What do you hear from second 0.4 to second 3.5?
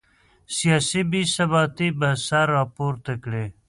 سیاسي بې ثباتي به سر راپورته کړي.